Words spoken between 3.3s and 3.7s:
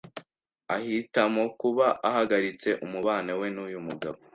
we